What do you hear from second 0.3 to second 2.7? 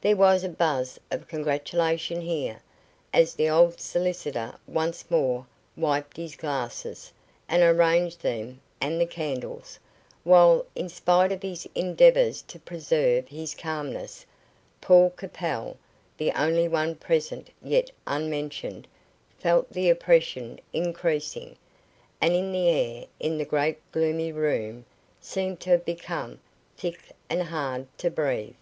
a buzz of congratulation here,